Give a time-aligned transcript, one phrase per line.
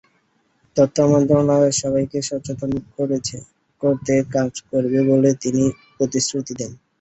[0.75, 2.71] তথ্য মন্ত্রণালয় সবাইকে সচেতন
[3.81, 5.63] করতে কাজ করবে বলে তিনি
[5.97, 6.71] প্রতিশ্রুতি দেন।